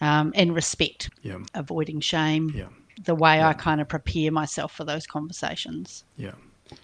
[0.01, 1.09] um, and respect.
[1.23, 1.39] Yeah.
[1.55, 2.51] Avoiding shame.
[2.55, 2.67] Yeah.
[3.03, 3.49] The way yeah.
[3.49, 6.03] I kind of prepare myself for those conversations.
[6.17, 6.33] Yeah.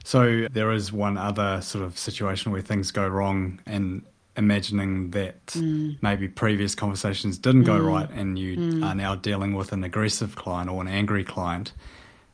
[0.04, 4.04] So there is one other sort of situation where things go wrong, and
[4.38, 5.98] imagining that mm.
[6.02, 7.88] maybe previous conversations didn't go mm.
[7.88, 8.86] right and you mm.
[8.86, 11.72] are now dealing with an aggressive client or an angry client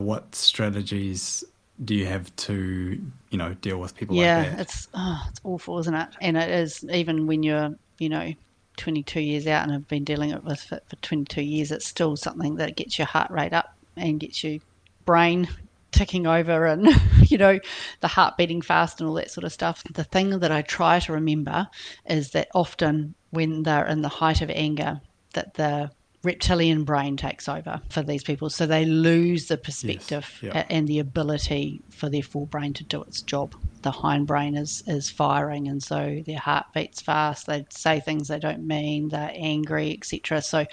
[0.02, 1.44] what strategies
[1.84, 4.60] do you have to you know deal with people yeah, like that?
[4.62, 6.10] it's oh, it's awful isn't it?
[6.22, 8.34] And it is even when you're you know
[8.78, 12.16] 22 years out and have been dealing it with for, for 22 years it's still
[12.16, 14.60] something that gets your heart rate up and gets your
[15.06, 15.48] brain
[15.92, 16.88] ticking over and
[17.30, 17.60] you know
[18.00, 19.84] the heart beating fast and all that sort of stuff.
[19.92, 21.68] The thing that i try to remember
[22.10, 25.02] is that often when they're in the height of anger
[25.34, 25.92] that the
[26.24, 30.66] reptilian brain takes over for these people so they lose the perspective yes, yeah.
[30.70, 35.68] and the ability for their forebrain to do its job the hindbrain is is firing
[35.68, 40.42] and so their heart beats fast they say things they don't mean they're angry etc
[40.42, 40.66] so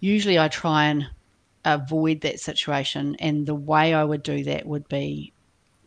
[0.00, 1.06] usually i try and
[1.64, 3.16] avoid that situation.
[3.18, 5.32] And the way I would do that would be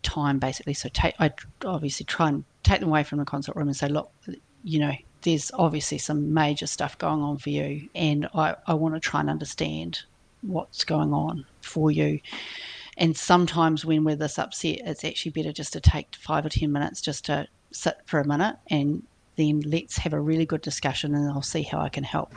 [0.02, 0.74] time basically.
[0.74, 1.32] So take I
[1.66, 4.12] obviously try and take them away from the consult room and say, look,
[4.63, 8.96] you know, there's obviously some major stuff going on for you, and I, I want
[8.96, 10.02] to try and understand
[10.42, 12.20] what's going on for you.
[12.98, 16.72] And sometimes when we're this upset, it's actually better just to take five or ten
[16.72, 19.04] minutes just to sit for a minute and
[19.36, 22.36] then let's have a really good discussion and I'll see how I can help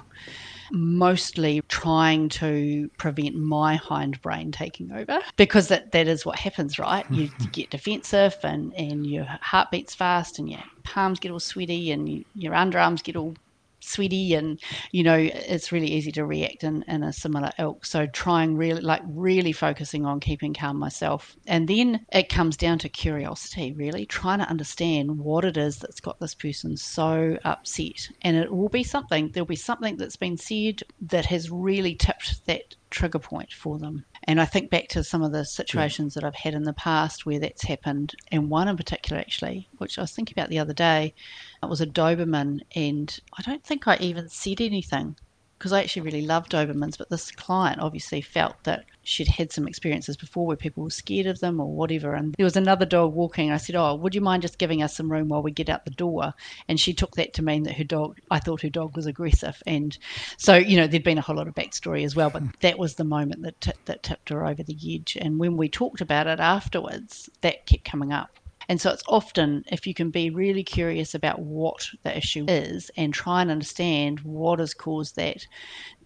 [0.72, 7.08] mostly trying to prevent my hindbrain taking over because that, that is what happens, right?
[7.10, 11.90] You, get defensive and, and your heart beats fast and your palms get all sweaty
[11.90, 13.34] and your underarms get all
[13.80, 17.84] sweaty and you know it's really easy to react in, in a similar ilk.
[17.84, 21.36] So trying really like really focusing on keeping calm myself.
[21.46, 26.00] And then it comes down to curiosity really trying to understand what it is that's
[26.00, 28.08] got this person so upset.
[28.22, 32.44] And it will be something there'll be something that's been said that has really tipped
[32.46, 34.04] that trigger point for them.
[34.26, 36.20] And I think back to some of the situations yeah.
[36.20, 39.98] that I've had in the past where that's happened, and one in particular, actually, which
[39.98, 41.14] I was thinking about the other day.
[41.62, 45.16] It was a Doberman, and I don't think I even said anything
[45.58, 49.66] because I actually really love Dobermans, but this client obviously felt that she'd had some
[49.66, 52.14] experiences before where people were scared of them or whatever.
[52.14, 53.50] And there was another dog walking.
[53.50, 55.84] I said, Oh, would you mind just giving us some room while we get out
[55.84, 56.34] the door?
[56.68, 59.62] And she took that to mean that her dog, I thought her dog was aggressive.
[59.66, 59.96] And
[60.36, 62.48] so, you know, there'd been a whole lot of backstory as well, but hmm.
[62.60, 65.16] that was the moment that, t- that tipped her over the edge.
[65.20, 68.30] And when we talked about it afterwards, that kept coming up.
[68.68, 72.90] And so it's often, if you can be really curious about what the issue is
[72.96, 75.46] and try and understand what has caused that,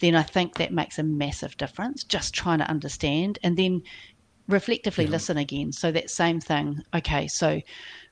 [0.00, 2.04] then I think that makes a massive difference.
[2.04, 3.82] Just trying to understand and then
[4.46, 5.10] reflectively yeah.
[5.10, 5.72] listen again.
[5.72, 6.82] So that same thing.
[6.94, 7.62] Okay, so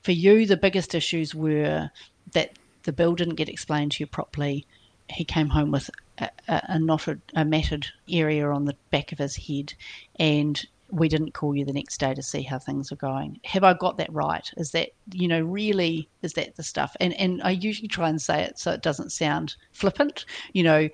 [0.02, 1.90] for you, the biggest issues were
[2.32, 4.66] that the bill didn't get explained to you properly.
[5.10, 9.18] He came home with a, a, a knotted, a matted area on the back of
[9.18, 9.74] his head,
[10.16, 13.40] and we didn't call you the next day to see how things are going.
[13.44, 14.50] Have I got that right?
[14.56, 16.96] Is that, you know, really, is that the stuff?
[17.00, 20.88] And, and I usually try and say it so it doesn't sound flippant, you know,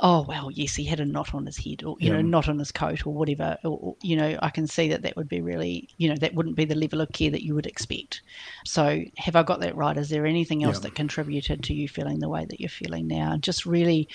[0.00, 2.14] oh, well, yes, he had a knot on his head or, you yeah.
[2.14, 3.56] know, knot on his coat or whatever.
[3.64, 6.34] Or, or, you know, I can see that that would be really, you know, that
[6.34, 8.22] wouldn't be the level of care that you would expect.
[8.64, 9.96] So have I got that right?
[9.96, 10.82] Is there anything else yeah.
[10.82, 13.36] that contributed to you feeling the way that you're feeling now?
[13.38, 14.08] Just really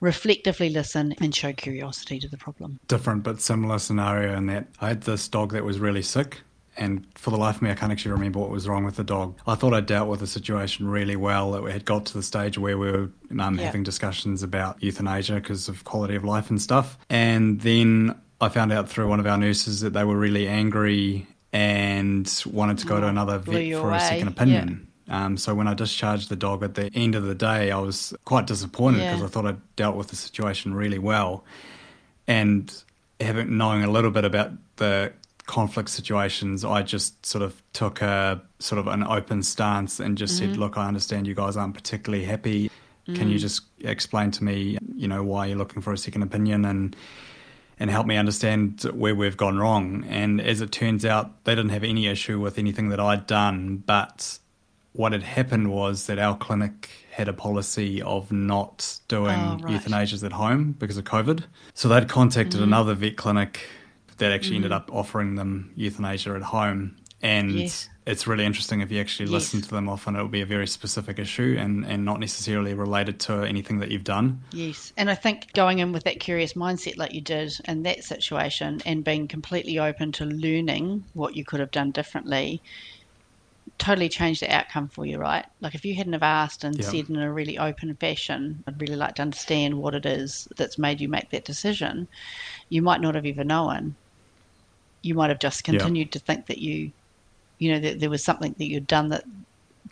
[0.00, 2.78] reflectively listen and show curiosity to the problem.
[2.88, 6.40] Different but similar scenario in that I had this dog that was really sick
[6.76, 9.04] and for the life of me, I can't actually remember what was wrong with the
[9.04, 9.38] dog.
[9.46, 11.54] I thought I dealt with the situation really well.
[11.66, 13.66] It had got to the stage where we were um, Yeah.
[13.66, 16.98] having discussions about euthanasia because of quality of life and stuff.
[17.08, 21.26] And then I found out through one of our nurses that they were really angry
[21.52, 24.88] and wanted to go to Oh, another vet for a second opinion.
[25.08, 28.14] Um, so when I discharged the dog at the end of the day, I was
[28.24, 29.10] quite disappointed Yeah.
[29.10, 31.44] because I thought I'd dealt with the situation really well.
[32.26, 32.72] And
[33.20, 35.12] having knowing a little bit about the
[35.46, 40.40] conflict situations, I just sort of took a sort of an open stance and just
[40.40, 40.52] Mm-hmm.
[40.52, 42.70] said, "Look, I understand you guys aren't particularly happy.
[43.14, 43.32] Can Mm.
[43.32, 46.96] you just explain to me, you know, why you're looking for a second opinion and
[47.80, 51.72] and help me understand where we've gone wrong?" And as it turns out, they didn't
[51.72, 54.38] have any issue with anything that I'd done, but
[54.94, 59.80] what had happened was that our clinic had a policy of not doing Oh, right.
[59.80, 61.44] euthanasias at home because of COVID.
[61.74, 62.62] So they'd contacted Mm-hmm.
[62.72, 63.60] another vet clinic
[64.18, 66.96] that actually ended up offering them euthanasia at home.
[67.22, 67.88] And Yes.
[68.06, 69.32] it's really interesting if you actually Yes.
[69.32, 69.88] listen to them.
[69.88, 73.90] Often it'll be a very specific issue and, and not necessarily related to anything that
[73.90, 74.42] you've done.
[74.52, 74.92] Yes.
[74.96, 78.80] And I think going in with that curious mindset like you did in that situation
[78.86, 82.62] and being completely open to learning what you could have done differently
[83.78, 85.44] totally changed the outcome for you, right?
[85.60, 86.90] Like if you hadn't have asked and Yeah.
[86.90, 90.78] said in a really open fashion, I'd really like to understand what it is that's
[90.78, 92.08] made you make that decision,
[92.68, 93.96] you might not have ever known.
[95.02, 95.72] You might have just Yeah.
[95.72, 96.92] continued to think that you
[97.60, 99.24] you know, that there was something that you'd done that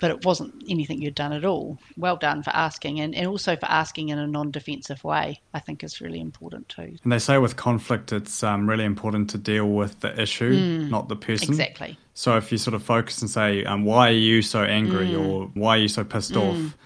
[0.01, 1.79] but it wasn't anything you'd done at all.
[1.97, 5.61] Well done for asking, and, and also for asking in a non defensive way, I
[5.61, 6.97] think is really important too.
[7.03, 11.09] And they say with conflict, it's um, really important to deal with the issue, not
[11.09, 11.49] the person.
[11.49, 11.61] Mm.
[11.61, 11.99] Exactly.
[12.15, 15.27] So if you sort of focus and say, um, "Why are you so angry?" Mm.
[15.27, 16.77] or "Why are you so pissed off?"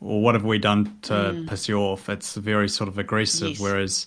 [0.00, 3.48] or "What have we done to piss you off?" It's very sort of aggressive.
[3.48, 3.50] Mm.
[3.52, 3.60] Yes.
[3.60, 4.06] Whereas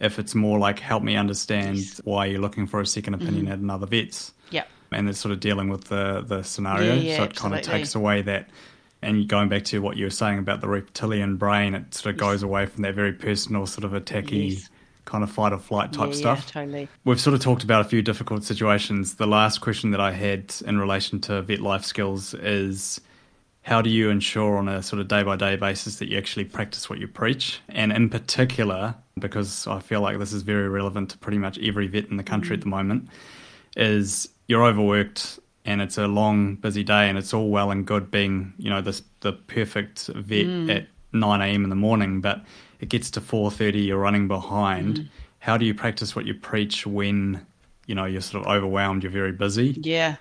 [0.00, 1.94] if it's more like, "Help me understand Yes.
[1.94, 2.00] Mm.
[2.04, 4.68] why you're looking for a second opinion at another vet's," Yep.
[4.92, 7.62] and it's sort of dealing with the the scenario, Yeah, yeah, so it kind of
[7.62, 8.48] takes away that.
[9.04, 12.20] And going back to what you were saying about the reptilian brain, it sort of
[12.20, 14.68] goes away from that very personal, sort of attacky, Yes.
[15.12, 16.44] Kind of fight or flight type yeah, stuff.
[16.46, 16.88] Yeah, totally.
[17.04, 19.16] We've sort of talked about a few difficult situations.
[19.16, 22.98] The last question that I had in relation to Vet Lifeskills is
[23.60, 26.46] how do you ensure on a sort of day by day basis that you actually
[26.46, 27.60] practice what you preach?
[27.68, 31.88] And in particular, because I feel like this is very relevant to pretty much every
[31.88, 32.70] vet in the country at the mm.
[32.70, 33.10] moment,
[33.76, 38.10] is you're overworked and it's a long, busy day and it's all well and good
[38.10, 40.74] being, you know, this the perfect vet mm.
[40.74, 42.42] at nine AM in the morning, but
[42.82, 44.98] it gets to four thirty, you're running behind.
[44.98, 45.08] Mm.
[45.38, 47.44] How do you practice what you preach when,
[47.86, 49.76] you know, you're sort of overwhelmed, you're very busy?
[49.80, 50.16] Yeah.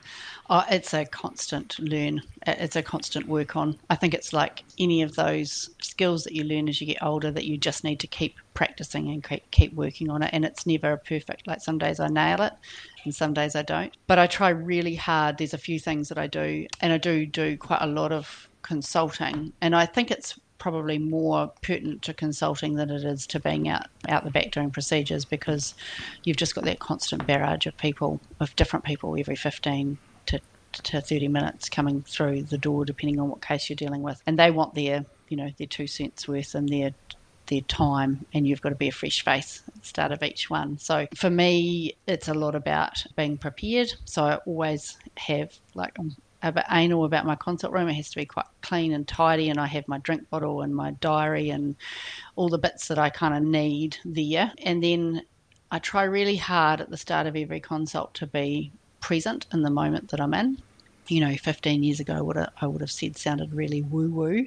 [0.49, 2.21] Oh, it's a constant learn.
[2.45, 3.77] It's a constant work on.
[3.89, 7.31] I think it's like any of those skills that you learn as you get older
[7.31, 10.31] that you just need to keep practicing and keep, keep working on it.
[10.33, 11.47] And it's never perfect.
[11.47, 12.53] Like some days I nail it
[13.05, 13.95] and some days I don't.
[14.07, 15.37] But I try really hard.
[15.37, 18.49] There's a few things that I do, and I do do quite a lot of
[18.61, 19.53] consulting.
[19.61, 23.87] And I think it's probably more pertinent to consulting than it is to being out
[24.09, 25.73] out the back doing procedures because
[26.23, 29.97] you've just got that constant barrage of people of different people every 15
[30.27, 30.39] to
[30.71, 34.21] to 30 minutes coming through the door depending on what case you're dealing with.
[34.27, 36.91] And they want their you know their two cents worth and their
[37.47, 40.51] their time and you've got to be a fresh face at the start of each
[40.51, 40.77] one.
[40.77, 43.93] So for me it's a lot about being prepared.
[44.05, 48.09] So i always have like I'm a bit anal about my consult room it has
[48.09, 51.49] to be quite clean and tidy and i have my drink bottle and my diary
[51.49, 51.75] and
[52.35, 55.21] all the bits that i kind of need there and then
[55.73, 59.69] I try really hard at the start of every consult to be present in the
[59.69, 60.61] moment that I'm in.
[61.07, 64.45] You know, 15 years ago, what I would have said sounded really woo woo,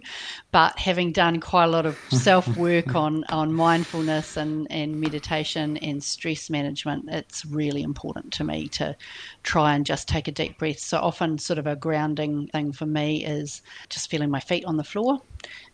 [0.53, 5.77] but having done quite a lot of self work on, on mindfulness and, and meditation
[5.79, 8.97] and stress management, it's really important to me to
[9.43, 10.79] try and just take a deep breath.
[10.79, 14.77] So, often, sort of a grounding thing for me is just feeling my feet on
[14.77, 15.19] the floor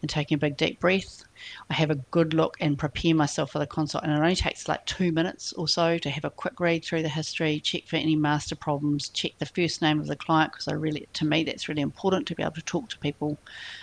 [0.00, 1.22] and taking a big deep breath.
[1.68, 4.04] I have a good look and prepare myself for the consult.
[4.04, 7.02] And it only takes like two minutes or so to have a quick read through
[7.02, 10.68] the history, check for any master problems, check the first name of the client because
[10.68, 13.38] I really, to me, that's really important to be able to talk to people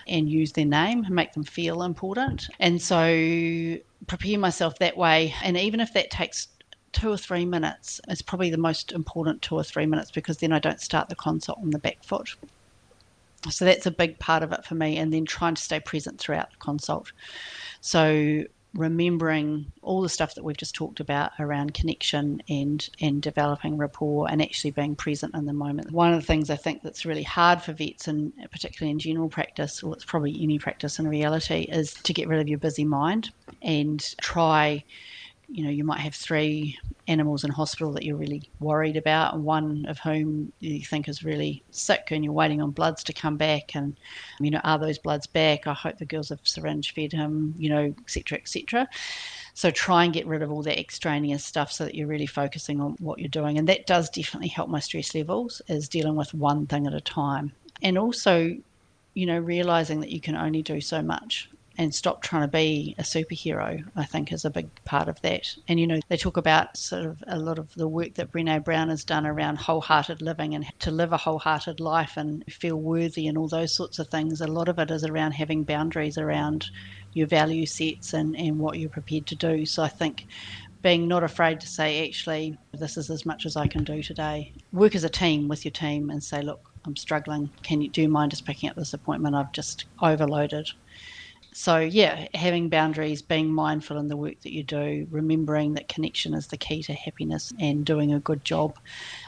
[0.08, 2.48] and use their name and make them feel important.
[2.60, 5.34] And so prepare myself that way.
[5.43, 6.48] And even if that takes
[6.93, 10.52] two or three minutes, it's probably the most important two or three minutes because then
[10.52, 12.30] I don't start the consult on the back foot.
[13.50, 14.97] So that's a big part of it for me.
[14.97, 17.12] And then trying to stay present throughout the consult.
[17.82, 23.78] So remembering all the stuff that we've just talked about around connection and and developing
[23.78, 25.91] rapport and actually being present in the moment.
[25.91, 29.30] One of the things I think that's really hard for vets and particularly in general
[29.30, 32.85] practice, or it's probably any practice in reality, is to get rid of your busy
[32.85, 33.31] mind
[33.62, 34.83] and try
[35.50, 36.77] you know, you might have three
[37.08, 41.23] animals in hospital that you're really worried about, and one of whom you think is
[41.23, 43.73] really sick, and you're waiting on bloods to come back.
[43.73, 43.95] And,
[44.41, 45.65] you know, are those bloods back?
[45.65, 48.87] I hope the girls have syringe fed him, you know, etc., etc.
[49.54, 52.81] So try and get rid of all that extraneous stuff so that you're really focusing
[52.81, 53.58] on what you're doing.
[53.58, 57.02] And that does definitely help my stress levels, is dealing with one thing at a
[57.02, 57.54] time.
[57.81, 58.56] And also,
[59.13, 62.96] you know, realizing that you can only do so much and stop trying to be
[62.98, 65.56] a superhero, I think is a big part of that.
[65.67, 68.63] And, you know, they talk about sort of a lot of the work that Brene
[68.63, 73.28] Brown has done around wholehearted living and to live a wholehearted life and feel worthy
[73.28, 74.42] and all those sorts of things.
[74.42, 76.69] A lot of it is around having boundaries around
[77.13, 79.65] your value sets and, and what you're prepared to do.
[79.65, 80.25] So I think
[80.82, 84.54] being not afraid to say, actually, this is as much as I can do today.
[84.71, 87.50] Work as a team with your team and say, look, I'm struggling.
[87.63, 89.36] Can you do you mind just picking up this appointment?
[89.36, 90.71] I've just overloaded
[91.58, 96.35] so yeah having boundaries being mindful in the work that you do remembering that connection
[96.35, 98.77] is the key to happiness and doing a good job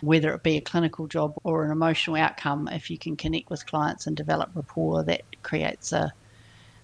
[0.04, 3.66] whether it be a clinical job or an emotional outcome if you can connect with
[3.66, 6.14] clients and develop rapport that creates a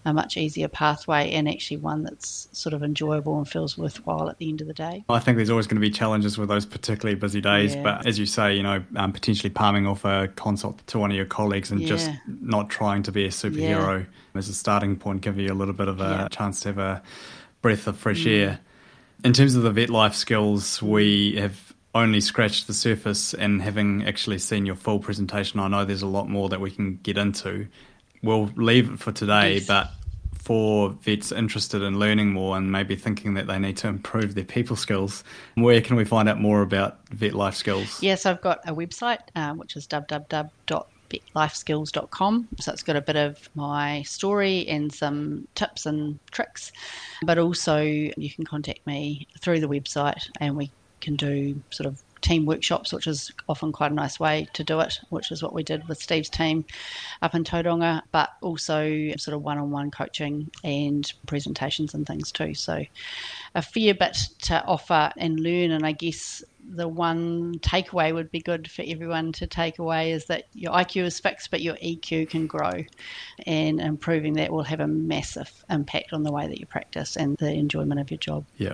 [0.05, 4.37] a much easier pathway and actually one that's sort of enjoyable and feels worthwhile at
[4.37, 5.03] the end of the day.
[5.09, 7.83] I think there's always going to be challenges with those particularly busy days, yeah.
[7.83, 11.17] but as you say, you know, um, potentially palming off a consult to one of
[11.17, 11.87] your colleagues and yeah.
[11.87, 14.39] just not trying to be a superhero yeah.
[14.39, 17.01] as a starting point, give you a little bit of a chance to have a
[17.61, 18.31] breath of fresh mm.
[18.31, 18.59] air.
[19.23, 24.37] In terms of the Vet Lifeskills, we have only scratched the surface and having actually
[24.37, 27.67] seen your full presentation, I know there's a lot more that we can get into
[28.25, 29.67] we'll leave it for today, yes.
[29.67, 29.91] but
[30.45, 34.43] for vets interested in learning more and maybe thinking that they need to improve their
[34.43, 35.23] people skills,
[35.55, 37.99] where can we find out more about Vet Lifeskills?
[38.01, 42.47] Yes, I've got a website um, which is www.vetlifeskills.com.
[42.59, 46.71] So it's got a bit of my story and some tips and tricks,
[47.23, 50.69] but also you can contact me through the website and we
[51.01, 54.79] can do sort of team workshops, which is often quite a nice way to do
[54.79, 56.65] it, which is what we did with Steve's team
[57.21, 62.31] up in Tauranga, but also sort of one on one coaching and presentations and things
[62.31, 62.55] too.
[62.55, 62.83] So
[63.53, 65.69] a fair bit to offer and learn.
[65.69, 70.25] And I guess the one takeaway would be good for everyone to take away is
[70.25, 72.83] that your IQ is fixed, but your EQ can grow.
[73.45, 77.37] And improving that will have a massive impact on the way that you practice and
[77.37, 78.45] the enjoyment of your job.
[78.57, 78.73] Yeah.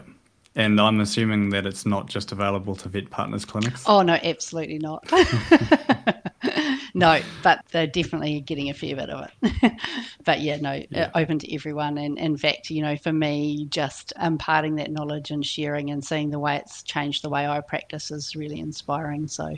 [0.55, 3.83] And I'm assuming that it's not just available to vet partners clinics.
[3.87, 5.09] Oh no, absolutely not.
[6.93, 9.73] no, but they're definitely getting a fair bit of it.
[10.25, 11.09] but yeah, no, yeah.
[11.13, 11.97] Uh, open to everyone.
[11.97, 16.31] And in fact, you know, for me, just imparting that knowledge and sharing and seeing
[16.31, 19.27] the way it's changed the way I practice is really inspiring.
[19.27, 19.55] So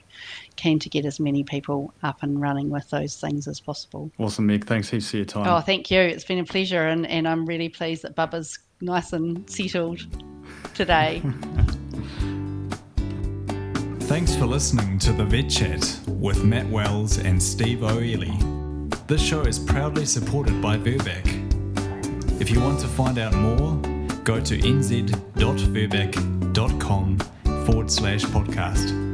[0.57, 4.11] keen to get as many people up and running with those things as possible.
[4.19, 4.65] Awesome, Meg.
[4.65, 5.47] Thanks heaps for your time.
[5.47, 5.99] Oh, thank you.
[5.99, 10.05] It's been a pleasure, and, and I'm really pleased that Bubba's nice and settled
[10.73, 11.21] today.
[14.01, 18.37] Thanks for listening to the Vet Chat with Matt Wells and Steve O'Ely.
[19.07, 21.41] This show is proudly supported by Virbac.
[22.41, 23.77] If you want to find out more,
[24.23, 27.17] go to nz.virbac.com
[27.65, 29.12] forward slash podcast.